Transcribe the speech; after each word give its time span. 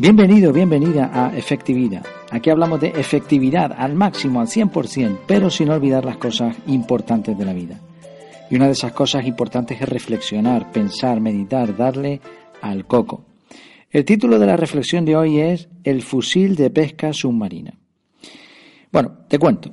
Bienvenido, 0.00 0.50
bienvenida 0.50 1.10
a 1.12 1.36
Efectividad. 1.36 2.06
Aquí 2.30 2.48
hablamos 2.48 2.80
de 2.80 2.88
efectividad 2.88 3.72
al 3.76 3.94
máximo, 3.94 4.40
al 4.40 4.46
100%, 4.46 5.18
pero 5.26 5.50
sin 5.50 5.68
olvidar 5.68 6.06
las 6.06 6.16
cosas 6.16 6.56
importantes 6.68 7.36
de 7.36 7.44
la 7.44 7.52
vida. 7.52 7.78
Y 8.48 8.56
una 8.56 8.64
de 8.64 8.72
esas 8.72 8.92
cosas 8.92 9.26
importantes 9.26 9.78
es 9.78 9.86
reflexionar, 9.86 10.72
pensar, 10.72 11.20
meditar, 11.20 11.76
darle 11.76 12.20
al 12.62 12.86
coco. 12.86 13.26
El 13.90 14.06
título 14.06 14.38
de 14.38 14.46
la 14.46 14.56
reflexión 14.56 15.04
de 15.04 15.16
hoy 15.16 15.38
es 15.38 15.68
El 15.84 16.00
fusil 16.00 16.56
de 16.56 16.70
pesca 16.70 17.12
submarina. 17.12 17.74
Bueno, 18.90 19.18
te 19.28 19.38
cuento. 19.38 19.70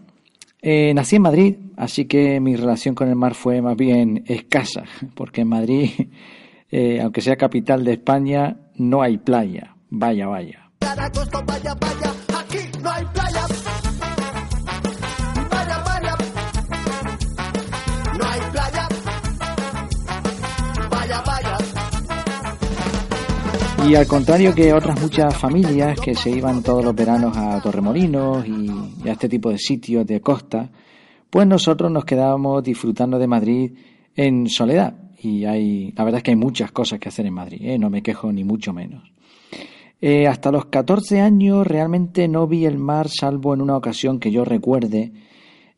Eh, 0.69 0.93
nací 0.93 1.15
en 1.15 1.21
Madrid, 1.21 1.55
así 1.77 2.07
que 2.07 2.41
mi 2.41 2.57
relación 2.57 2.93
con 2.93 3.07
el 3.07 3.15
mar 3.15 3.35
fue 3.35 3.61
más 3.61 3.77
bien 3.77 4.25
escasa, 4.27 4.83
porque 5.15 5.39
en 5.39 5.47
Madrid, 5.47 5.91
eh, 6.71 6.99
aunque 7.01 7.21
sea 7.21 7.37
capital 7.37 7.85
de 7.85 7.93
España, 7.93 8.57
no 8.75 9.01
hay 9.01 9.17
playa. 9.17 9.77
Vaya, 9.89 10.27
vaya. 10.27 10.69
vaya, 10.81 11.73
vaya, 11.73 12.13
aquí 12.37 12.57
no 12.83 12.91
hay 12.91 13.05
playa. 13.05 13.45
Vaya, 15.49 15.83
vaya. 15.85 16.15
No 18.19 18.25
hay 18.25 18.41
playa. 18.51 18.87
Vaya, 20.91 21.23
vaya. 21.25 21.57
Y 23.87 23.95
al 23.95 24.05
contrario 24.05 24.53
que 24.53 24.73
otras 24.73 24.99
muchas 24.99 25.33
familias 25.37 25.97
que 25.97 26.13
se 26.13 26.29
iban 26.29 26.61
todos 26.61 26.83
los 26.83 26.93
veranos 26.93 27.37
a 27.37 27.61
Torremolinos 27.61 28.45
y, 28.45 28.66
a 29.09 29.13
este 29.13 29.29
tipo 29.29 29.49
de 29.49 29.57
sitios 29.57 30.05
de 30.05 30.21
costa, 30.21 30.69
pues 31.29 31.47
nosotros 31.47 31.91
nos 31.91 32.05
quedábamos 32.05 32.63
disfrutando 32.63 33.19
de 33.19 33.27
Madrid 33.27 33.71
en 34.15 34.47
soledad. 34.47 34.95
Y 35.21 35.45
hay, 35.45 35.91
la 35.95 36.03
verdad 36.03 36.19
es 36.19 36.23
que 36.23 36.31
hay 36.31 36.37
muchas 36.37 36.71
cosas 36.71 36.99
que 36.99 37.09
hacer 37.09 37.25
en 37.25 37.33
Madrid, 37.33 37.59
¿eh? 37.61 37.77
no 37.79 37.89
me 37.89 38.01
quejo 38.01 38.31
ni 38.31 38.43
mucho 38.43 38.73
menos. 38.73 39.11
Eh, 39.99 40.27
hasta 40.27 40.51
los 40.51 40.65
14 40.65 41.21
años 41.21 41.65
realmente 41.65 42.27
no 42.27 42.45
vi 42.45 42.65
el 42.65 42.77
mar 42.77 43.09
salvo 43.09 43.55
en 43.55 43.61
una 43.61 43.75
ocasión 43.75 44.19
que 44.19 44.31
yo 44.31 44.45
recuerde, 44.45 45.11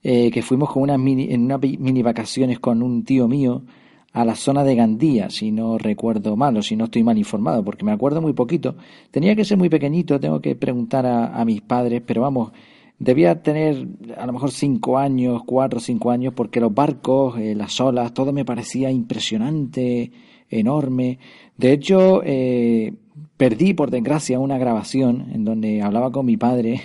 eh, 0.04 0.30
que 0.30 0.42
fuimos 0.42 0.70
con 0.72 1.02
mini, 1.02 1.34
en 1.34 1.45
unas 1.45 1.61
mini 1.61 2.02
vacaciones 2.02 2.59
con 2.59 2.84
un 2.84 3.06
tío 3.06 3.30
mío 3.30 3.64
a 4.11 4.26
la 4.26 4.36
zona 4.36 4.64
de 4.64 4.76
Gandía, 4.76 5.30
si 5.30 5.52
no 5.52 5.78
recuerdo 5.78 6.36
mal 6.36 6.58
o 6.58 6.61
si 6.61 6.76
no 6.76 6.86
estoy 6.86 7.04
mal 7.04 7.17
informado, 7.17 7.64
porque 7.64 7.86
me 7.86 7.92
acuerdo 7.92 8.22
muy 8.22 8.34
poquito. 8.34 8.76
Tenía 9.11 9.36
que 9.36 9.45
ser 9.45 9.58
muy 9.58 9.70
pequeñito, 9.70 10.20
tengo 10.20 10.42
que 10.42 10.56
preguntar 10.56 11.06
a, 11.06 11.45
mis 11.45 11.61
padres, 11.61 12.02
pero 12.06 12.22
vamos, 12.22 12.52
debía 13.00 13.42
tener 13.42 13.88
a 14.17 14.25
lo 14.25 14.33
mejor 14.33 14.52
cinco 14.52 14.97
años, 14.97 15.42
cuatro 15.45 15.78
o 15.78 15.81
cinco 15.81 16.11
años, 16.11 16.33
porque 16.36 16.59
los 16.59 16.73
barcos, 16.73 17.39
eh, 17.39 17.55
las 17.55 17.80
olas, 17.80 18.14
todo 18.14 18.33
me 18.33 18.45
parecía 18.45 18.92
impresionante, 18.92 20.11
enorme. 20.50 21.17
De 21.58 21.72
hecho, 21.72 22.22
eh, 22.23 22.94
perdí 23.38 23.73
por 23.73 23.89
desgracia 23.89 24.39
una 24.39 24.58
grabación 24.58 25.27
en 25.33 25.45
donde 25.45 25.81
hablaba 25.81 26.11
con 26.11 26.25
mi 26.25 26.38
padre 26.38 26.81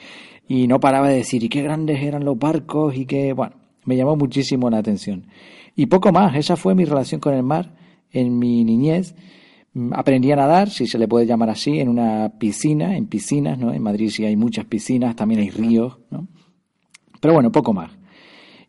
y 0.48 0.66
no 0.66 0.80
paraba 0.80 1.08
de 1.08 1.16
decir 1.16 1.44
y 1.44 1.48
qué 1.48 1.62
grandes 1.62 2.02
eran 2.02 2.24
los 2.24 2.38
barcos 2.38 2.96
y 2.96 3.04
que, 3.04 3.34
bueno, 3.34 3.56
me 3.84 3.96
llamó 3.96 4.16
muchísimo 4.16 4.70
la 4.70 4.78
atención. 4.78 5.26
Y 5.76 5.86
poco 5.86 6.12
más, 6.12 6.34
esa 6.34 6.56
fue 6.56 6.74
mi 6.74 6.84
relación 6.84 7.20
con 7.20 7.34
el 7.34 7.42
mar 7.42 7.74
en 8.10 8.38
mi 8.38 8.64
niñez. 8.64 9.14
Aprendí 9.92 10.32
a 10.32 10.36
nadar, 10.36 10.70
si 10.70 10.86
se 10.86 10.98
le 10.98 11.08
puede 11.08 11.26
llamar 11.26 11.50
así, 11.50 11.80
en 11.80 11.88
una 11.88 12.30
piscina, 12.38 12.96
en 12.96 13.06
piscinas, 13.06 13.58
¿no? 13.58 13.72
En 13.72 13.82
Madrid 13.82 14.10
sí 14.10 14.24
hay 14.24 14.36
muchas 14.36 14.64
piscinas, 14.64 15.16
también 15.16 15.40
hay 15.40 15.50
ríos, 15.50 15.98
¿no? 16.10 16.26
Pero 17.20 17.34
bueno, 17.34 17.52
poco 17.52 17.72
más. 17.72 17.90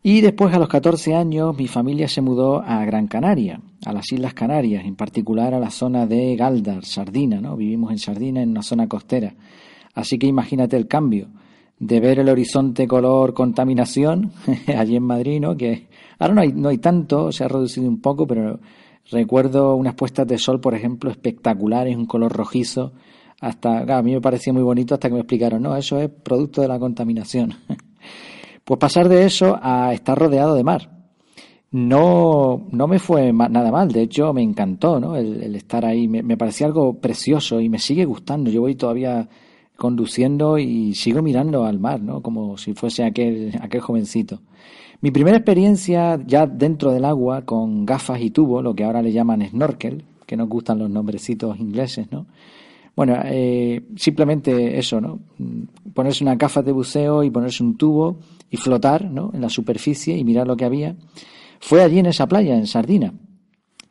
Y 0.02 0.22
después, 0.22 0.54
a 0.54 0.58
los 0.58 0.68
14 0.68 1.14
años, 1.14 1.56
mi 1.56 1.68
familia 1.68 2.08
se 2.08 2.22
mudó 2.22 2.62
a 2.62 2.84
Gran 2.86 3.06
Canaria, 3.06 3.60
a 3.84 3.92
las 3.92 4.10
Islas 4.10 4.32
Canarias, 4.32 4.84
en 4.86 4.96
particular 4.96 5.52
a 5.52 5.60
la 5.60 5.70
zona 5.70 6.06
de 6.06 6.36
Galdar, 6.36 6.84
Sardina, 6.84 7.40
¿no? 7.40 7.56
Vivimos 7.56 7.90
en 7.92 7.98
Sardina, 7.98 8.42
en 8.42 8.50
una 8.50 8.62
zona 8.62 8.88
costera. 8.88 9.34
Así 9.94 10.18
que 10.18 10.26
imagínate 10.26 10.76
el 10.76 10.86
cambio 10.86 11.28
de 11.78 12.00
ver 12.00 12.18
el 12.18 12.28
horizonte 12.28 12.86
color 12.86 13.34
contaminación 13.34 14.32
allí 14.76 14.96
en 14.96 15.02
Madrid, 15.02 15.40
¿no? 15.40 15.56
Que 15.56 15.88
ahora 16.18 16.34
no 16.34 16.40
hay, 16.40 16.52
no 16.52 16.68
hay 16.70 16.78
tanto, 16.78 17.30
se 17.30 17.44
ha 17.44 17.48
reducido 17.48 17.88
un 17.88 18.00
poco, 18.00 18.26
pero 18.26 18.60
recuerdo 19.10 19.76
unas 19.76 19.94
puestas 19.94 20.26
de 20.26 20.38
sol, 20.38 20.60
por 20.60 20.74
ejemplo, 20.74 21.10
espectaculares, 21.10 21.96
un 21.96 22.06
color 22.06 22.32
rojizo. 22.32 22.92
Hasta, 23.40 23.96
a 23.96 24.02
mí 24.02 24.12
me 24.12 24.20
parecía 24.20 24.52
muy 24.52 24.62
bonito 24.62 24.94
hasta 24.94 25.08
que 25.08 25.14
me 25.14 25.20
explicaron, 25.20 25.62
no, 25.62 25.76
eso 25.76 25.98
es 25.98 26.10
producto 26.10 26.60
de 26.60 26.68
la 26.68 26.78
contaminación. 26.78 27.54
Pues 28.62 28.78
pasar 28.78 29.08
de 29.08 29.24
eso 29.24 29.58
a 29.60 29.92
estar 29.92 30.16
rodeado 30.16 30.54
de 30.54 30.62
mar. 30.62 31.00
No, 31.72 32.68
no 32.70 32.86
me 32.86 33.00
fue 33.00 33.32
nada 33.32 33.72
mal, 33.72 33.90
de 33.90 34.02
hecho 34.02 34.32
me 34.32 34.42
encantó 34.42 35.00
¿no? 35.00 35.16
el, 35.16 35.56
estar 35.56 35.84
ahí, 35.84 36.06
me, 36.06 36.36
parecía 36.36 36.68
algo 36.68 37.00
precioso 37.00 37.60
y 37.60 37.68
me 37.68 37.80
sigue 37.80 38.04
gustando. 38.04 38.48
Yo 38.50 38.60
voy 38.60 38.76
todavía 38.76 39.28
conduciendo 39.76 40.58
y 40.58 40.94
sigo 40.94 41.22
mirando 41.22 41.64
al 41.64 41.80
mar, 41.80 42.00
¿no? 42.00 42.22
como 42.22 42.58
si 42.58 42.74
fuese 42.74 43.02
aquel, 43.02 43.58
aquel 43.60 43.80
jovencito. 43.80 44.40
Mi 45.00 45.10
primera 45.10 45.38
experiencia 45.38 46.20
ya 46.26 46.46
dentro 46.46 46.90
del 46.92 47.04
agua 47.04 47.42
con 47.42 47.86
gafas 47.86 48.20
y 48.20 48.30
tubo, 48.30 48.60
lo 48.60 48.74
que 48.74 48.84
ahora 48.84 49.00
le 49.00 49.12
llaman 49.12 49.48
snorkel, 49.48 50.04
que 50.26 50.36
nos 50.36 50.48
gustan 50.48 50.78
los 50.78 50.90
nombrecitos 50.90 51.58
ingleses, 51.58 52.10
¿no? 52.12 52.26
Bueno, 52.94 53.16
eh, 53.24 53.82
simplemente 53.96 54.78
eso, 54.78 55.00
¿no? 55.00 55.20
Ponerse 55.94 56.22
una 56.22 56.34
gafa 56.34 56.60
de 56.60 56.72
buceo 56.72 57.24
y 57.24 57.30
ponerse 57.30 57.62
un 57.62 57.78
tubo 57.78 58.18
y 58.50 58.58
flotar, 58.58 59.10
¿no? 59.10 59.30
En 59.32 59.40
la 59.40 59.48
superficie 59.48 60.16
y 60.18 60.24
mirar 60.24 60.46
lo 60.46 60.56
que 60.56 60.66
había. 60.66 60.96
Fue 61.60 61.82
allí 61.82 61.98
en 61.98 62.06
esa 62.06 62.26
playa, 62.26 62.56
en 62.56 62.66
Sardina. 62.66 63.14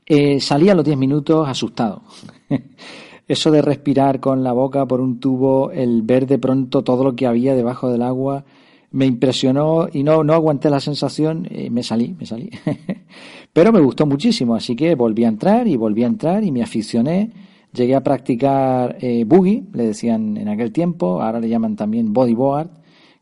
Eh, 0.05 0.39
salí 0.39 0.69
a 0.69 0.75
los 0.75 0.85
10 0.85 0.97
minutos 0.97 1.47
asustado. 1.47 2.03
eso 3.27 3.51
de 3.51 3.61
respirar 3.61 4.19
con 4.19 4.43
la 4.43 4.53
boca 4.53 4.85
por 4.85 5.01
un 5.01 5.19
tubo, 5.19 5.71
el 5.71 6.01
ver 6.01 6.27
de 6.27 6.39
pronto 6.39 6.83
todo 6.83 7.03
lo 7.03 7.15
que 7.15 7.27
había 7.27 7.55
debajo 7.55 7.89
del 7.89 8.01
agua, 8.01 8.43
me 8.91 9.05
impresionó 9.05 9.87
y 9.91 10.03
no, 10.03 10.23
no 10.23 10.33
aguanté 10.33 10.69
la 10.69 10.79
sensación, 10.79 11.47
eh, 11.49 11.69
me 11.69 11.83
salí, 11.83 12.15
me 12.19 12.25
salí. 12.25 12.49
Pero 13.53 13.71
me 13.71 13.79
gustó 13.79 14.05
muchísimo, 14.05 14.55
así 14.55 14.75
que 14.75 14.95
volví 14.95 15.23
a 15.23 15.27
entrar 15.27 15.67
y 15.67 15.75
volví 15.75 16.03
a 16.03 16.07
entrar 16.07 16.43
y 16.43 16.51
me 16.51 16.63
aficioné 16.63 17.31
Llegué 17.71 17.95
a 17.95 18.01
practicar 18.01 18.97
eh, 18.99 19.25
boogie, 19.25 19.63
le 19.73 19.85
decían 19.85 20.37
en 20.37 20.47
aquel 20.47 20.71
tiempo, 20.71 21.21
ahora 21.21 21.39
le 21.39 21.49
llaman 21.49 21.75
también 21.75 22.13
bodyboard, 22.13 22.71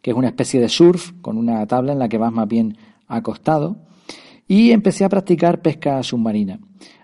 que 0.01 0.11
es 0.11 0.17
una 0.17 0.27
especie 0.27 0.61
de 0.61 0.69
surf 0.69 1.11
con 1.21 1.37
una 1.37 1.65
tabla 1.67 1.91
en 1.91 1.99
la 1.99 2.07
que 2.07 2.17
vas 2.17 2.31
más 2.31 2.47
bien 2.47 2.77
acostado. 3.07 3.75
Y 4.47 4.71
empecé 4.71 5.03
a 5.03 5.09
practicar 5.09 5.61
pesca 5.61 6.01
submarina. 6.01 6.59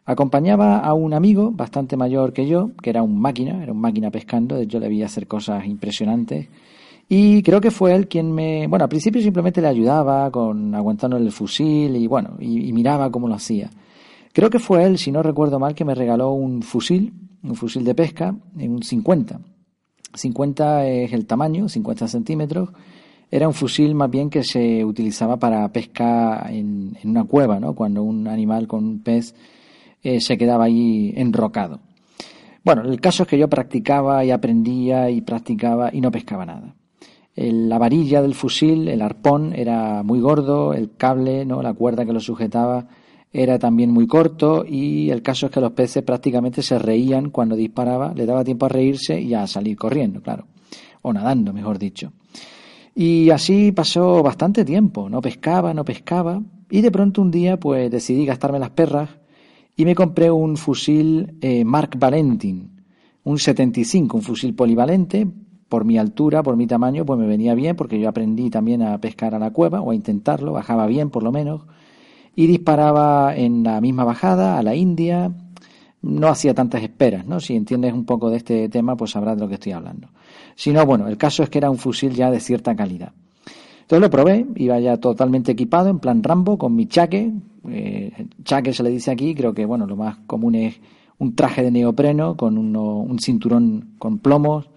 Acompañaba 0.05 0.79
a 0.79 0.93
un 0.93 1.13
amigo 1.13 1.51
bastante 1.51 1.97
mayor 1.97 2.31
que 2.31 2.47
yo, 2.47 2.71
que 2.81 2.89
era 2.89 3.03
un 3.03 3.19
máquina, 3.19 3.61
era 3.61 3.73
un 3.73 3.81
máquina 3.81 4.09
pescando, 4.09 4.57
hecho 4.57 4.79
le 4.79 4.87
vi 4.87 5.03
hacer 5.03 5.27
cosas 5.27 5.65
impresionantes. 5.65 6.47
Y 7.09 7.43
creo 7.43 7.61
que 7.61 7.71
fue 7.71 7.93
él 7.93 8.07
quien 8.07 8.31
me, 8.31 8.67
bueno, 8.67 8.83
al 8.83 8.89
principio 8.89 9.21
simplemente 9.21 9.61
le 9.61 9.67
ayudaba 9.67 10.31
con 10.31 10.73
aguantando 10.73 11.17
el 11.17 11.31
fusil 11.31 11.95
y 11.95 12.07
bueno, 12.07 12.37
y 12.39 12.71
miraba 12.73 13.11
cómo 13.11 13.27
lo 13.27 13.35
hacía. 13.35 13.69
Creo 14.33 14.49
que 14.49 14.59
fue 14.59 14.83
él, 14.83 14.97
si 14.97 15.11
no 15.11 15.21
recuerdo 15.21 15.59
mal, 15.59 15.75
que 15.75 15.85
me 15.85 15.93
regaló 15.93 16.31
un 16.31 16.63
fusil 16.63 17.13
un 17.43 17.55
fusil 17.55 17.83
de 17.83 17.93
pesca 17.93 18.35
en 18.57 18.71
un 18.71 18.83
50. 18.83 19.39
50 20.13 20.87
es 20.87 21.13
el 21.13 21.25
tamaño, 21.25 21.67
50 21.67 22.07
centímetros. 22.07 22.69
Era 23.29 23.47
un 23.47 23.53
fusil 23.53 23.95
más 23.95 24.09
bien 24.09 24.29
que 24.29 24.43
se 24.43 24.85
utilizaba 24.85 25.37
para 25.37 25.67
pesca 25.71 26.45
en, 26.49 26.97
una 27.03 27.23
cueva, 27.25 27.59
¿no? 27.59 27.73
cuando 27.73 28.03
un 28.03 28.27
animal 28.27 28.67
con 28.67 28.85
un 28.85 28.99
pez 29.03 29.35
eh, 30.03 30.21
se 30.21 30.37
quedaba 30.37 30.65
ahí 30.65 31.13
enrocado. 31.15 31.79
Bueno, 32.63 32.83
el 32.83 33.01
caso 33.01 33.23
es 33.23 33.29
que 33.29 33.37
yo 33.37 33.49
practicaba 33.49 34.23
y 34.23 34.31
aprendía 34.31 35.09
y 35.09 35.21
practicaba 35.21 35.89
y 35.91 35.99
no 35.99 36.11
pescaba 36.11 36.45
nada. 36.45 36.75
La 37.35 37.77
varilla 37.77 38.21
del 38.21 38.35
fusil, 38.35 38.87
el 38.87 39.01
arpón, 39.01 39.53
era 39.55 40.03
muy 40.03 40.19
gordo, 40.19 40.73
el 40.73 40.95
cable, 40.95 41.45
¿no? 41.45 41.61
la 41.61 41.73
cuerda 41.73 42.05
que 42.05 42.13
lo 42.13 42.19
sujetaba 42.19 42.87
era 43.31 43.57
también 43.57 43.89
muy 43.89 44.05
corto 44.05 44.63
y 44.67 45.09
el 45.09 45.23
caso 45.23 45.47
es 45.47 45.51
que 45.51 45.59
los 45.59 45.71
peces 45.71 46.03
prácticamente 46.03 46.61
se 46.61 46.77
reían 46.77 47.31
cuando 47.31 47.55
disparaba, 47.55 48.13
le 48.13 48.27
daba 48.27 48.43
tiempo 48.43 48.67
a 48.67 48.69
reírse 48.69 49.19
y 49.19 49.33
a 49.33 49.47
salir 49.47 49.75
corriendo, 49.75 50.21
claro, 50.21 50.45
o 51.01 51.11
nadando, 51.11 51.51
mejor 51.51 51.79
dicho. 51.79 52.13
Y 52.93 53.31
así 53.31 53.71
pasó 53.71 54.21
bastante 54.21 54.63
tiempo, 54.63 55.09
no 55.09 55.19
pescaba, 55.19 55.73
no 55.73 55.83
pescaba, 55.83 56.43
y 56.69 56.81
de 56.81 56.91
pronto 56.91 57.23
un 57.23 57.31
día 57.31 57.59
pues 57.59 57.89
decidí 57.89 58.25
gastarme 58.25 58.59
las 58.59 58.69
perras 58.69 59.09
y 59.75 59.85
me 59.85 59.95
compré 59.95 60.29
un 60.29 60.55
fusil 60.55 61.35
eh, 61.41 61.65
Mark 61.65 61.97
Valentin, 61.97 62.83
un 63.23 63.39
75, 63.39 64.17
un 64.17 64.23
fusil 64.23 64.53
polivalente, 64.53 65.27
por 65.73 65.85
mi 65.85 65.97
altura, 65.97 66.43
por 66.43 66.55
mi 66.55 66.67
tamaño, 66.67 67.03
pues 67.03 67.19
me 67.19 67.25
venía 67.25 67.55
bien 67.55 67.75
porque 67.75 67.99
yo 67.99 68.07
aprendí 68.07 68.51
también 68.51 68.83
a 68.83 68.95
pescar 68.99 69.33
a 69.33 69.39
la 69.39 69.49
cueva 69.49 69.81
o 69.81 69.89
a 69.89 69.95
intentarlo, 69.95 70.53
bajaba 70.53 70.85
bien 70.85 71.09
por 71.09 71.23
lo 71.23 71.31
menos 71.31 71.61
y 72.35 72.45
disparaba 72.45 73.35
en 73.35 73.63
la 73.63 73.81
misma 73.81 74.03
bajada 74.03 74.59
a 74.59 74.61
la 74.61 74.75
India. 74.75 75.31
No 76.03 76.27
hacía 76.27 76.53
tantas 76.53 76.83
esperas, 76.83 77.25
¿no? 77.25 77.39
Si 77.39 77.55
entiendes 77.55 77.91
un 77.91 78.05
poco 78.05 78.29
de 78.29 78.37
este 78.37 78.69
tema, 78.69 78.95
pues 78.95 79.09
sabrás 79.09 79.35
de 79.35 79.41
lo 79.41 79.47
que 79.47 79.55
estoy 79.55 79.71
hablando. 79.71 80.09
Si 80.53 80.71
no, 80.71 80.85
bueno, 80.85 81.07
el 81.07 81.17
caso 81.17 81.41
es 81.41 81.49
que 81.49 81.57
era 81.57 81.71
un 81.71 81.79
fusil 81.79 82.13
ya 82.13 82.29
de 82.29 82.39
cierta 82.39 82.75
calidad. 82.75 83.13
Entonces 83.81 83.99
lo 83.99 84.11
probé, 84.11 84.45
iba 84.57 84.79
ya 84.79 84.97
totalmente 84.97 85.53
equipado, 85.53 85.89
en 85.89 85.97
plan 85.97 86.21
Rambo, 86.21 86.59
con 86.59 86.75
mi 86.75 86.85
chaque. 86.85 87.31
Eh, 87.67 88.27
chaque 88.43 88.73
se 88.73 88.83
le 88.83 88.91
dice 88.91 89.09
aquí, 89.09 89.33
creo 89.33 89.55
que 89.55 89.65
bueno, 89.65 89.87
lo 89.87 89.95
más 89.95 90.17
común 90.27 90.53
es 90.53 90.79
un 91.17 91.33
traje 91.33 91.63
de 91.63 91.71
neopreno 91.71 92.37
con 92.37 92.59
un 92.59 93.17
cinturón 93.17 93.95
con 93.97 94.19
plomos, 94.19 94.69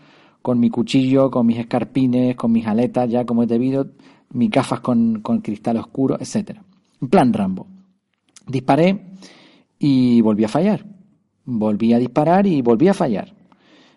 con 0.47 0.61
mi 0.61 0.71
cuchillo, 0.71 1.29
con 1.29 1.45
mis 1.45 1.59
escarpines, 1.59 2.37
con 2.37 2.53
mis 2.53 2.65
aletas 2.69 3.11
ya 3.11 3.27
como 3.27 3.43
es 3.43 3.49
debido, 3.49 3.89
mis 4.31 4.49
gafas 4.49 4.79
con, 4.79 5.21
con 5.21 5.41
cristal 5.41 5.77
oscuro, 5.77 6.17
etcétera. 6.21 6.63
En 7.03 7.09
plan 7.09 7.33
Rambo. 7.33 7.67
Disparé 8.47 9.07
y 9.77 10.21
volví 10.21 10.45
a 10.45 10.49
fallar. 10.49 10.87
Volví 11.47 11.93
a 11.95 11.99
disparar 11.99 12.47
y 12.47 12.63
volví 12.63 12.87
a 12.87 12.95
fallar. 12.95 13.35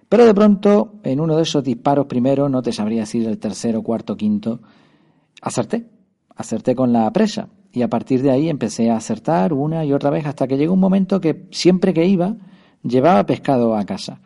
Pero 0.10 0.26
de 0.26 0.34
pronto, 0.34 0.96
en 1.04 1.20
uno 1.20 1.36
de 1.38 1.44
esos 1.44 1.64
disparos 1.64 2.08
primero, 2.08 2.50
no 2.50 2.64
te 2.64 2.72
sabría 2.72 3.02
decir 3.02 3.28
el 3.28 3.38
tercero, 3.38 3.84
cuarto, 3.84 4.18
quinto, 4.18 4.60
acerté. 5.44 5.86
Acerté 6.36 6.74
con 6.74 6.92
la 6.92 7.14
presa. 7.14 7.50
Y 7.72 7.84
a 7.84 7.90
partir 7.90 8.24
de 8.24 8.32
ahí 8.32 8.50
empecé 8.50 8.90
a 8.90 8.98
acertar 8.98 9.54
una 9.54 9.86
y 9.86 9.94
otra 9.94 10.10
vez 10.10 10.26
hasta 10.26 10.48
que 10.48 10.58
llegó 10.58 10.74
un 10.74 10.80
momento 10.80 11.22
que 11.22 11.48
siempre 11.52 11.94
que 11.94 12.08
iba, 12.08 12.38
llevaba 12.82 13.24
pescado 13.28 13.76
a 13.76 13.86
casa. 13.86 14.20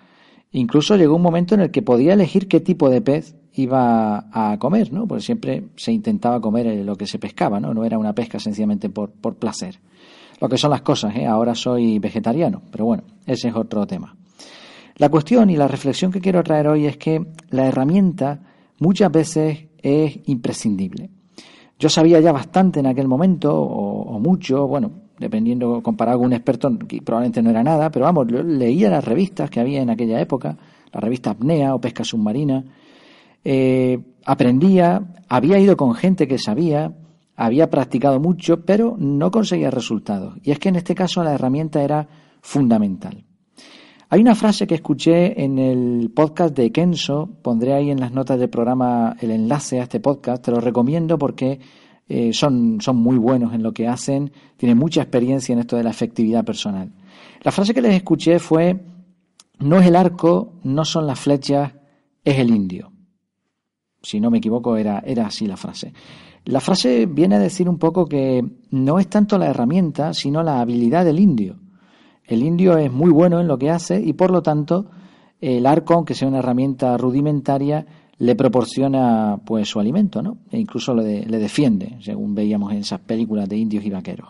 Incluso 0.53 0.95
llegó 0.95 1.15
un 1.15 1.21
momento 1.21 1.55
en 1.55 1.61
el 1.61 1.71
que 1.71 1.81
podía 1.81 2.13
elegir 2.13 2.47
qué 2.47 2.59
tipo 2.59 2.89
de 2.89 3.01
pez 3.01 3.35
iba 3.53 4.27
a 4.31 4.57
comer, 4.59 4.93
¿no? 4.93 5.07
Porque 5.07 5.23
siempre 5.23 5.63
se 5.75 5.91
intentaba 5.91 6.39
comer 6.39 6.85
lo 6.85 6.95
que 6.95 7.07
se 7.07 7.19
pescaba, 7.19 7.59
¿no? 7.59 7.73
No 7.73 7.83
era 7.83 7.97
una 7.97 8.13
pesca 8.13 8.39
sencillamente 8.39 8.89
por, 8.89 9.11
por 9.11 9.35
placer. 9.35 9.79
Lo 10.39 10.49
que 10.49 10.57
son 10.57 10.71
las 10.71 10.81
cosas, 10.81 11.15
¿eh? 11.15 11.25
Ahora 11.25 11.55
soy 11.55 11.99
vegetariano, 11.99 12.61
pero 12.71 12.85
bueno, 12.85 13.03
ese 13.25 13.49
es 13.49 13.55
otro 13.55 13.85
tema. 13.85 14.15
La 14.97 15.09
cuestión 15.09 15.49
y 15.49 15.55
la 15.55 15.67
reflexión 15.67 16.11
que 16.11 16.21
quiero 16.21 16.43
traer 16.43 16.67
hoy 16.67 16.85
es 16.85 16.97
que 16.97 17.25
la 17.49 17.67
herramienta 17.67 18.41
muchas 18.79 19.11
veces 19.11 19.65
es 19.81 20.19
imprescindible. 20.25 21.09
Yo 21.79 21.89
sabía 21.89 22.19
ya 22.19 22.31
bastante 22.31 22.79
en 22.79 22.85
aquel 22.85 23.07
momento, 23.07 23.59
o, 23.59 24.19
mucho, 24.19 24.67
bueno, 24.67 24.91
dependiendo, 25.23 25.81
comparado 25.81 26.17
con 26.17 26.27
un 26.27 26.33
experto, 26.33 26.77
que 26.85 27.01
probablemente 27.01 27.41
no 27.41 27.49
era 27.49 27.63
nada, 27.63 27.89
pero 27.89 28.05
vamos, 28.05 28.29
leía 28.29 28.89
las 28.89 29.05
revistas 29.05 29.49
que 29.49 29.61
había 29.61 29.81
en 29.81 29.89
aquella 29.89 30.19
época, 30.19 30.57
la 30.91 30.99
revista 30.99 31.31
Apnea 31.31 31.73
o 31.73 31.79
Pesca 31.79 32.03
Submarina, 32.03 32.63
eh, 33.45 33.99
aprendía, 34.25 35.01
había 35.29 35.59
ido 35.59 35.77
con 35.77 35.95
gente 35.95 36.27
que 36.27 36.37
sabía, 36.37 36.93
había 37.37 37.69
practicado 37.69 38.19
mucho, 38.19 38.65
pero 38.65 38.95
no 38.99 39.31
conseguía 39.31 39.71
resultados. 39.71 40.35
Y 40.43 40.51
es 40.51 40.59
que 40.59 40.69
en 40.69 40.75
este 40.75 40.93
caso 40.93 41.23
la 41.23 41.33
herramienta 41.33 41.81
era 41.81 42.07
fundamental. 42.41 43.23
Hay 44.09 44.19
una 44.19 44.35
frase 44.35 44.67
que 44.67 44.75
escuché 44.75 45.41
en 45.41 45.57
el 45.57 46.11
podcast 46.13 46.53
de 46.55 46.71
Kenso, 46.71 47.29
pondré 47.41 47.73
ahí 47.73 47.89
en 47.89 47.99
las 48.01 48.11
notas 48.11 48.37
del 48.37 48.49
programa 48.49 49.15
el 49.21 49.31
enlace 49.31 49.79
a 49.79 49.83
este 49.83 50.01
podcast, 50.01 50.43
te 50.43 50.51
lo 50.51 50.59
recomiendo 50.59 51.17
porque 51.17 51.59
eh, 52.07 52.33
son, 52.33 52.79
son 52.81 52.97
muy 52.97 53.17
buenos 53.17 53.53
en 53.53 53.63
lo 53.63 53.73
que 53.73 53.87
hacen, 53.87 54.31
tienen 54.57 54.77
mucha 54.77 55.01
experiencia 55.01 55.53
en 55.53 55.59
esto 55.59 55.77
de 55.77 55.83
la 55.83 55.89
efectividad 55.89 56.43
personal. 56.43 56.91
La 57.41 57.51
frase 57.51 57.73
que 57.73 57.81
les 57.81 57.95
escuché 57.95 58.39
fue, 58.39 58.83
no 59.59 59.79
es 59.79 59.87
el 59.87 59.95
arco, 59.95 60.53
no 60.63 60.85
son 60.85 61.07
las 61.07 61.19
flechas, 61.19 61.73
es 62.23 62.39
el 62.39 62.49
indio. 62.49 62.91
Si 64.01 64.19
no 64.19 64.29
me 64.29 64.39
equivoco, 64.39 64.75
era, 64.75 64.99
era 65.05 65.27
así 65.27 65.47
la 65.47 65.57
frase. 65.57 65.93
La 66.45 66.59
frase 66.59 67.05
viene 67.05 67.35
a 67.35 67.39
decir 67.39 67.69
un 67.69 67.79
poco 67.79 68.05
que 68.05 68.43
no 68.71 68.99
es 68.99 69.07
tanto 69.07 69.37
la 69.37 69.47
herramienta, 69.47 70.13
sino 70.13 70.43
la 70.43 70.59
habilidad 70.59 71.05
del 71.05 71.19
indio. 71.19 71.59
El 72.25 72.43
indio 72.43 72.77
es 72.77 72.91
muy 72.91 73.11
bueno 73.11 73.39
en 73.39 73.47
lo 73.47 73.57
que 73.57 73.69
hace 73.69 74.01
y 74.01 74.13
por 74.13 74.31
lo 74.31 74.41
tanto 74.41 74.89
el 75.39 75.65
arco, 75.65 75.93
aunque 75.93 76.15
sea 76.15 76.27
una 76.27 76.39
herramienta 76.39 76.97
rudimentaria, 76.97 77.85
le 78.17 78.35
proporciona 78.35 79.39
pues 79.45 79.67
su 79.67 79.79
alimento, 79.79 80.21
¿no? 80.21 80.37
E 80.51 80.59
incluso 80.59 80.93
le, 80.93 81.25
le 81.25 81.39
defiende, 81.39 81.97
según 82.01 82.35
veíamos 82.35 82.71
en 82.71 82.79
esas 82.79 82.99
películas 82.99 83.49
de 83.49 83.57
indios 83.57 83.85
y 83.85 83.89
vaqueros. 83.89 84.29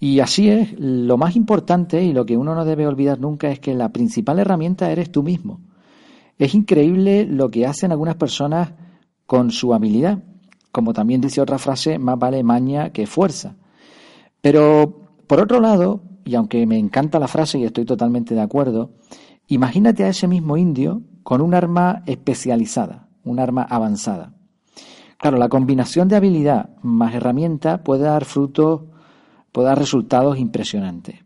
Y 0.00 0.20
así 0.20 0.48
es, 0.48 0.74
lo 0.78 1.16
más 1.16 1.36
importante 1.36 2.02
y 2.02 2.12
lo 2.12 2.26
que 2.26 2.36
uno 2.36 2.54
no 2.54 2.64
debe 2.64 2.86
olvidar 2.86 3.20
nunca 3.20 3.50
es 3.50 3.60
que 3.60 3.74
la 3.74 3.90
principal 3.90 4.38
herramienta 4.38 4.90
eres 4.90 5.10
tú 5.10 5.22
mismo. 5.22 5.60
Es 6.38 6.54
increíble 6.54 7.24
lo 7.26 7.50
que 7.50 7.66
hacen 7.66 7.92
algunas 7.92 8.16
personas 8.16 8.72
con 9.26 9.50
su 9.50 9.72
habilidad. 9.72 10.22
Como 10.72 10.92
también 10.92 11.20
dice 11.20 11.40
otra 11.40 11.58
frase, 11.58 11.98
más 11.98 12.18
vale 12.18 12.42
maña 12.42 12.90
que 12.90 13.06
fuerza. 13.06 13.56
Pero, 14.40 15.08
por 15.26 15.40
otro 15.40 15.60
lado, 15.60 16.02
y 16.24 16.34
aunque 16.34 16.66
me 16.66 16.78
encanta 16.78 17.18
la 17.18 17.28
frase 17.28 17.58
y 17.58 17.64
estoy 17.64 17.84
totalmente 17.84 18.34
de 18.34 18.40
acuerdo, 18.40 18.90
imagínate 19.46 20.04
a 20.04 20.08
ese 20.08 20.26
mismo 20.26 20.56
indio 20.56 21.02
con 21.24 21.40
un 21.40 21.54
arma 21.54 22.02
especializada, 22.06 23.08
un 23.24 23.40
arma 23.40 23.62
avanzada. 23.62 24.34
Claro, 25.18 25.38
la 25.38 25.48
combinación 25.48 26.06
de 26.06 26.16
habilidad 26.16 26.70
más 26.82 27.14
herramienta 27.14 27.82
puede 27.82 28.04
dar 28.04 28.26
frutos, 28.26 28.82
puede 29.50 29.68
dar 29.68 29.78
resultados 29.78 30.38
impresionantes. 30.38 31.16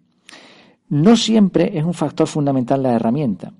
No 0.88 1.16
siempre 1.16 1.76
es 1.76 1.84
un 1.84 1.94
factor 1.94 2.26
fundamental 2.26 2.82
la 2.82 2.94
herramienta. 2.94 3.52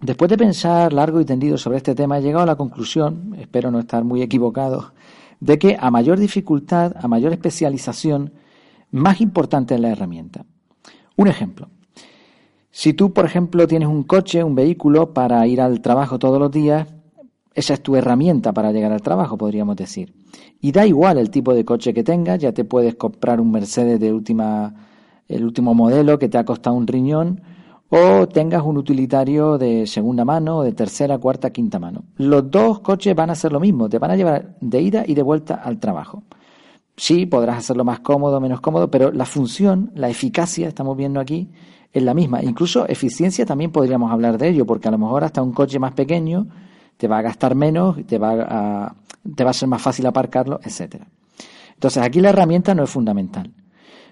Después 0.00 0.28
de 0.28 0.36
pensar 0.36 0.92
largo 0.92 1.20
y 1.20 1.24
tendido 1.24 1.56
sobre 1.56 1.78
este 1.78 1.94
tema, 1.94 2.18
he 2.18 2.22
llegado 2.22 2.42
a 2.42 2.46
la 2.46 2.56
conclusión, 2.56 3.34
espero 3.38 3.70
no 3.70 3.78
estar 3.78 4.02
muy 4.02 4.22
equivocado, 4.22 4.92
de 5.38 5.58
que 5.58 5.76
a 5.78 5.90
mayor 5.90 6.18
dificultad, 6.18 6.94
a 7.00 7.06
mayor 7.06 7.32
especialización, 7.32 8.32
más 8.90 9.20
importante 9.20 9.74
es 9.74 9.80
la 9.80 9.90
herramienta. 9.90 10.44
Un 11.16 11.28
ejemplo. 11.28 11.68
Si 12.72 12.92
tú, 12.92 13.12
por 13.12 13.24
ejemplo, 13.24 13.66
tienes 13.66 13.88
un 13.88 14.04
coche, 14.04 14.44
un 14.44 14.54
vehículo 14.54 15.12
para 15.12 15.44
ir 15.46 15.60
al 15.60 15.80
trabajo 15.80 16.18
todos 16.18 16.38
los 16.38 16.52
días, 16.52 16.86
esa 17.54 17.74
es 17.74 17.82
tu 17.82 17.96
herramienta 17.96 18.52
para 18.52 18.70
llegar 18.70 18.92
al 18.92 19.02
trabajo, 19.02 19.36
podríamos 19.36 19.76
decir. 19.76 20.14
Y 20.60 20.70
da 20.70 20.86
igual 20.86 21.18
el 21.18 21.30
tipo 21.30 21.52
de 21.52 21.64
coche 21.64 21.92
que 21.92 22.04
tengas, 22.04 22.38
ya 22.38 22.52
te 22.52 22.64
puedes 22.64 22.94
comprar 22.94 23.40
un 23.40 23.50
Mercedes 23.50 23.98
de 23.98 24.12
última, 24.12 24.74
el 25.26 25.44
último 25.44 25.74
modelo 25.74 26.18
que 26.18 26.28
te 26.28 26.38
ha 26.38 26.44
costado 26.44 26.76
un 26.76 26.86
riñón, 26.86 27.40
o 27.88 28.28
tengas 28.28 28.62
un 28.62 28.76
utilitario 28.76 29.58
de 29.58 29.88
segunda 29.88 30.24
mano, 30.24 30.58
o 30.58 30.62
de 30.62 30.72
tercera, 30.72 31.18
cuarta, 31.18 31.50
quinta 31.50 31.80
mano. 31.80 32.04
Los 32.18 32.50
dos 32.52 32.80
coches 32.80 33.16
van 33.16 33.30
a 33.30 33.32
hacer 33.32 33.52
lo 33.52 33.58
mismo, 33.58 33.88
te 33.88 33.98
van 33.98 34.12
a 34.12 34.16
llevar 34.16 34.56
de 34.60 34.80
ida 34.80 35.02
y 35.04 35.14
de 35.14 35.22
vuelta 35.22 35.56
al 35.56 35.80
trabajo. 35.80 36.22
Sí, 37.00 37.24
podrás 37.24 37.56
hacerlo 37.56 37.82
más 37.82 38.00
cómodo, 38.00 38.42
menos 38.42 38.60
cómodo, 38.60 38.90
pero 38.90 39.10
la 39.10 39.24
función, 39.24 39.90
la 39.94 40.10
eficacia, 40.10 40.68
estamos 40.68 40.98
viendo 40.98 41.18
aquí, 41.18 41.48
es 41.90 42.02
la 42.02 42.12
misma. 42.12 42.42
Incluso 42.42 42.86
eficiencia 42.86 43.46
también 43.46 43.72
podríamos 43.72 44.12
hablar 44.12 44.36
de 44.36 44.50
ello, 44.50 44.66
porque 44.66 44.88
a 44.88 44.90
lo 44.90 44.98
mejor 44.98 45.24
hasta 45.24 45.40
un 45.40 45.52
coche 45.52 45.78
más 45.78 45.92
pequeño 45.92 46.46
te 46.98 47.08
va 47.08 47.16
a 47.16 47.22
gastar 47.22 47.54
menos, 47.54 48.04
te 48.06 48.18
va 48.18 48.32
a, 48.32 48.94
te 49.34 49.44
va 49.44 49.48
a 49.48 49.54
ser 49.54 49.66
más 49.66 49.80
fácil 49.80 50.04
aparcarlo, 50.04 50.60
etcétera. 50.62 51.06
Entonces 51.72 52.02
aquí 52.02 52.20
la 52.20 52.28
herramienta 52.28 52.74
no 52.74 52.82
es 52.82 52.90
fundamental. 52.90 53.50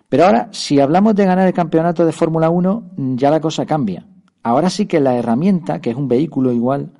Pero 0.08 0.24
ahora, 0.24 0.48
si 0.52 0.80
hablamos 0.80 1.14
de 1.14 1.26
ganar 1.26 1.46
el 1.46 1.52
campeonato 1.52 2.06
de 2.06 2.12
Fórmula 2.12 2.48
1, 2.48 2.92
ya 3.16 3.30
la 3.30 3.40
cosa 3.40 3.66
cambia. 3.66 4.06
Ahora 4.42 4.70
sí 4.70 4.86
que 4.86 4.98
la 4.98 5.14
herramienta, 5.14 5.82
que 5.82 5.90
es 5.90 5.96
un 5.96 6.08
vehículo 6.08 6.54
igual, 6.54 6.94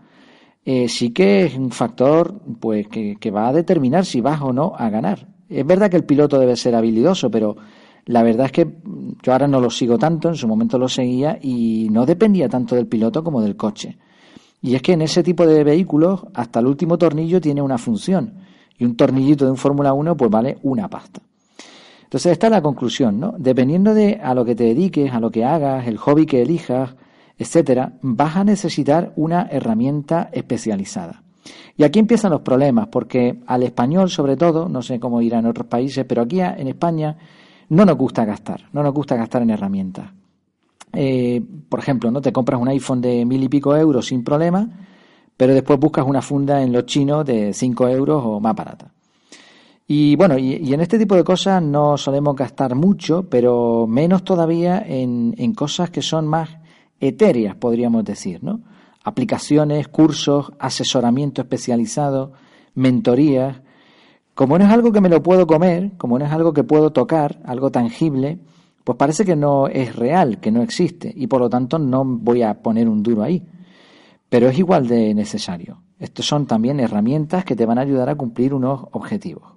eh, 0.66 0.86
sí 0.90 1.14
que 1.14 1.46
es 1.46 1.56
un 1.56 1.70
factor 1.70 2.42
pues 2.60 2.88
que, 2.88 3.16
que 3.18 3.30
va 3.30 3.48
a 3.48 3.54
determinar 3.54 4.04
si 4.04 4.20
vas 4.20 4.42
o 4.42 4.52
no 4.52 4.74
a 4.76 4.90
ganar. 4.90 5.37
Es 5.48 5.66
verdad 5.66 5.90
que 5.90 5.96
el 5.96 6.04
piloto 6.04 6.38
debe 6.38 6.56
ser 6.56 6.74
habilidoso, 6.74 7.30
pero 7.30 7.56
la 8.06 8.22
verdad 8.22 8.46
es 8.46 8.52
que 8.52 8.66
yo 9.22 9.32
ahora 9.32 9.46
no 9.46 9.60
lo 9.60 9.70
sigo 9.70 9.98
tanto, 9.98 10.28
en 10.28 10.34
su 10.34 10.48
momento 10.48 10.78
lo 10.78 10.88
seguía 10.88 11.38
y 11.40 11.88
no 11.90 12.06
dependía 12.06 12.48
tanto 12.48 12.74
del 12.74 12.86
piloto 12.86 13.22
como 13.22 13.42
del 13.42 13.56
coche. 13.56 13.98
Y 14.60 14.74
es 14.74 14.82
que 14.82 14.92
en 14.92 15.02
ese 15.02 15.22
tipo 15.22 15.46
de 15.46 15.62
vehículos 15.64 16.22
hasta 16.34 16.60
el 16.60 16.66
último 16.66 16.98
tornillo 16.98 17.40
tiene 17.40 17.62
una 17.62 17.78
función 17.78 18.34
y 18.78 18.84
un 18.84 18.96
tornillito 18.96 19.44
de 19.44 19.50
un 19.50 19.56
Fórmula 19.56 19.92
1 19.92 20.16
pues 20.16 20.30
vale 20.30 20.58
una 20.62 20.88
pasta. 20.88 21.20
Entonces 22.04 22.32
esta 22.32 22.46
es 22.46 22.50
la 22.50 22.62
conclusión, 22.62 23.20
¿no? 23.20 23.34
Dependiendo 23.38 23.92
de 23.92 24.18
a 24.22 24.34
lo 24.34 24.44
que 24.44 24.54
te 24.54 24.64
dediques, 24.64 25.12
a 25.12 25.20
lo 25.20 25.30
que 25.30 25.44
hagas, 25.44 25.86
el 25.86 25.98
hobby 25.98 26.24
que 26.24 26.40
elijas, 26.40 26.96
etcétera, 27.36 27.98
vas 28.00 28.36
a 28.36 28.44
necesitar 28.44 29.12
una 29.16 29.48
herramienta 29.50 30.30
especializada. 30.32 31.22
Y 31.76 31.84
aquí 31.84 31.98
empiezan 31.98 32.32
los 32.32 32.40
problemas, 32.40 32.88
porque 32.88 33.40
al 33.46 33.62
español, 33.62 34.10
sobre 34.10 34.36
todo, 34.36 34.68
no 34.68 34.82
sé 34.82 34.98
cómo 34.98 35.22
irá 35.22 35.38
en 35.38 35.46
otros 35.46 35.66
países, 35.66 36.04
pero 36.06 36.22
aquí 36.22 36.40
en 36.40 36.68
España 36.68 37.16
no 37.68 37.84
nos 37.84 37.96
gusta 37.96 38.24
gastar, 38.24 38.68
no 38.72 38.82
nos 38.82 38.92
gusta 38.92 39.16
gastar 39.16 39.42
en 39.42 39.50
herramientas. 39.50 40.10
Eh, 40.92 41.42
por 41.68 41.80
ejemplo, 41.80 42.10
no 42.10 42.20
te 42.20 42.32
compras 42.32 42.60
un 42.60 42.68
iPhone 42.68 43.00
de 43.00 43.24
mil 43.24 43.42
y 43.42 43.48
pico 43.48 43.76
euros 43.76 44.06
sin 44.06 44.24
problema, 44.24 44.68
pero 45.36 45.54
después 45.54 45.78
buscas 45.78 46.06
una 46.06 46.22
funda 46.22 46.62
en 46.62 46.72
los 46.72 46.86
chinos 46.86 47.24
de 47.24 47.52
cinco 47.52 47.88
euros 47.88 48.22
o 48.24 48.40
más 48.40 48.54
barata. 48.54 48.92
Y 49.86 50.16
bueno, 50.16 50.36
y, 50.36 50.72
en 50.72 50.80
este 50.80 50.98
tipo 50.98 51.14
de 51.14 51.24
cosas 51.24 51.62
no 51.62 51.96
solemos 51.96 52.36
gastar 52.36 52.74
mucho, 52.74 53.26
pero 53.30 53.86
menos 53.86 54.22
todavía 54.22 54.84
en, 54.86 55.34
en 55.38 55.54
cosas 55.54 55.90
que 55.90 56.02
son 56.02 56.26
más 56.26 56.50
etéreas, 57.00 57.56
podríamos 57.56 58.04
decir, 58.04 58.42
¿no? 58.42 58.60
Aplicaciones, 59.04 59.88
cursos, 59.88 60.52
asesoramiento 60.58 61.42
especializado, 61.42 62.32
mentorías. 62.74 63.60
Como 64.34 64.58
no 64.58 64.64
es 64.64 64.70
algo 64.70 64.92
que 64.92 65.00
me 65.00 65.08
lo 65.08 65.22
puedo 65.22 65.46
comer, 65.46 65.92
como 65.96 66.18
no 66.18 66.24
es 66.24 66.32
algo 66.32 66.52
que 66.52 66.64
puedo 66.64 66.90
tocar, 66.90 67.40
algo 67.44 67.70
tangible, 67.70 68.38
pues 68.84 68.96
parece 68.96 69.24
que 69.24 69.36
no 69.36 69.66
es 69.68 69.96
real, 69.96 70.38
que 70.38 70.50
no 70.50 70.62
existe, 70.62 71.12
y 71.14 71.26
por 71.26 71.40
lo 71.40 71.50
tanto 71.50 71.78
no 71.78 72.04
voy 72.04 72.42
a 72.42 72.62
poner 72.62 72.88
un 72.88 73.02
duro 73.02 73.22
ahí. 73.22 73.42
Pero 74.28 74.48
es 74.48 74.58
igual 74.58 74.86
de 74.86 75.14
necesario. 75.14 75.82
Estos 75.98 76.26
son 76.26 76.46
también 76.46 76.80
herramientas 76.80 77.44
que 77.44 77.56
te 77.56 77.66
van 77.66 77.78
a 77.78 77.82
ayudar 77.82 78.08
a 78.08 78.14
cumplir 78.14 78.54
unos 78.54 78.84
objetivos. 78.92 79.54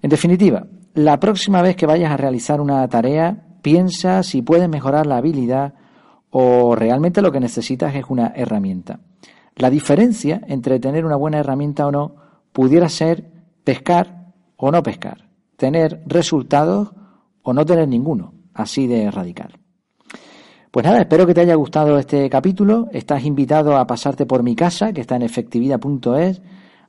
En 0.00 0.10
definitiva, 0.10 0.66
la 0.94 1.18
próxima 1.18 1.60
vez 1.60 1.76
que 1.76 1.86
vayas 1.86 2.12
a 2.12 2.16
realizar 2.16 2.60
una 2.60 2.86
tarea, 2.88 3.44
piensa 3.62 4.22
si 4.22 4.42
puedes 4.42 4.68
mejorar 4.68 5.06
la 5.06 5.16
habilidad 5.16 5.74
o 6.36 6.74
realmente 6.74 7.22
lo 7.22 7.30
que 7.30 7.38
necesitas 7.38 7.94
es 7.94 8.06
una 8.08 8.32
herramienta. 8.34 8.98
La 9.54 9.70
diferencia 9.70 10.40
entre 10.48 10.80
tener 10.80 11.04
una 11.04 11.14
buena 11.14 11.38
herramienta 11.38 11.86
o 11.86 11.92
no 11.92 12.16
pudiera 12.52 12.88
ser 12.88 13.30
pescar 13.62 14.32
o 14.56 14.72
no 14.72 14.82
pescar, 14.82 15.28
tener 15.56 16.02
resultados 16.06 16.90
o 17.44 17.52
no 17.52 17.64
tener 17.64 17.86
ninguno, 17.86 18.34
así 18.52 18.88
de 18.88 19.12
radical. 19.12 19.60
Pues 20.72 20.84
nada, 20.84 21.02
espero 21.02 21.24
que 21.24 21.34
te 21.34 21.42
haya 21.42 21.54
gustado 21.54 22.00
este 22.00 22.28
capítulo. 22.28 22.88
Estás 22.90 23.24
invitado 23.24 23.76
a 23.76 23.86
pasarte 23.86 24.26
por 24.26 24.42
mi 24.42 24.56
casa, 24.56 24.92
que 24.92 25.02
está 25.02 25.14
en 25.14 25.22
efectividad.es. 25.22 26.42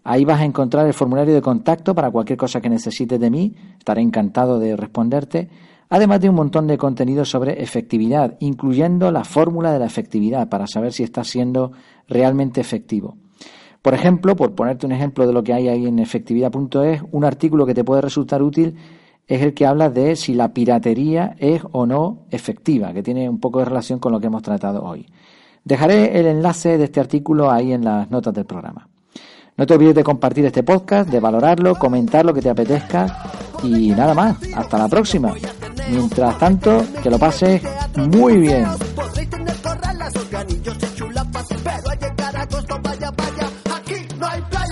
Ahí 0.03 0.25
vas 0.25 0.41
a 0.41 0.45
encontrar 0.45 0.87
el 0.87 0.95
formulario 0.95 1.35
de 1.35 1.41
contacto 1.43 1.93
para 1.93 2.09
cualquier 2.09 2.39
cosa 2.39 2.61
que 2.61 2.69
necesites 2.69 3.19
de 3.19 3.29
mí. 3.29 3.55
Estaré 3.77 4.01
encantado 4.01 4.57
de 4.57 4.75
responderte. 4.75 5.49
Además 5.89 6.19
de 6.21 6.29
un 6.29 6.35
montón 6.35 6.67
de 6.67 6.77
contenido 6.77 7.25
sobre 7.25 7.61
efectividad, 7.61 8.35
incluyendo 8.39 9.11
la 9.11 9.23
fórmula 9.23 9.71
de 9.71 9.79
la 9.79 9.85
efectividad 9.85 10.49
para 10.49 10.67
saber 10.67 10.93
si 10.93 11.03
estás 11.03 11.27
siendo 11.27 11.71
realmente 12.07 12.61
efectivo. 12.61 13.17
Por 13.81 13.93
ejemplo, 13.93 14.35
por 14.35 14.55
ponerte 14.55 14.87
un 14.87 14.91
ejemplo 14.93 15.27
de 15.27 15.33
lo 15.33 15.43
que 15.43 15.53
hay 15.53 15.67
ahí 15.67 15.85
en 15.85 15.99
efectividad.es, 15.99 17.03
un 17.11 17.23
artículo 17.23 17.67
que 17.67 17.75
te 17.75 17.83
puede 17.83 18.01
resultar 18.01 18.41
útil 18.41 18.75
es 19.27 19.41
el 19.41 19.53
que 19.53 19.65
habla 19.65 19.89
de 19.89 20.15
si 20.15 20.33
la 20.33 20.53
piratería 20.53 21.35
es 21.37 21.61
o 21.71 21.85
no 21.85 22.25
efectiva, 22.31 22.93
que 22.93 23.03
tiene 23.03 23.29
un 23.29 23.39
poco 23.39 23.59
de 23.59 23.65
relación 23.65 23.99
con 23.99 24.11
lo 24.11 24.19
que 24.19 24.27
hemos 24.27 24.41
tratado 24.41 24.83
hoy. 24.83 25.07
Dejaré 25.63 26.19
el 26.19 26.27
enlace 26.27 26.77
de 26.77 26.85
este 26.85 26.99
artículo 26.99 27.51
ahí 27.51 27.73
en 27.73 27.83
las 27.83 28.09
notas 28.11 28.33
del 28.33 28.45
programa. 28.45 28.87
No 29.57 29.65
te 29.65 29.73
olvides 29.73 29.95
de 29.95 30.03
compartir 30.03 30.45
este 30.45 30.63
podcast, 30.63 31.09
de 31.09 31.19
valorarlo, 31.19 31.75
comentar 31.75 32.25
lo 32.25 32.33
que 32.33 32.41
te 32.41 32.49
apetezca 32.49 33.07
y 33.63 33.89
nada 33.89 34.13
más. 34.13 34.37
Hasta 34.53 34.77
la 34.77 34.87
próxima. 34.87 35.33
Mientras 35.89 36.37
tanto, 36.39 36.85
que 37.01 37.09
lo 37.09 37.19
pases 37.19 37.61
muy 37.95 38.37
bien. 38.37 38.65
Pero 41.63 41.93
llegar 41.99 42.35
a 42.35 42.41
agosto, 42.41 42.79
vaya, 42.81 43.11
vaya, 43.11 43.49
aquí 43.75 44.07
no 44.19 44.27
hay 44.27 44.41
playa. 44.41 44.64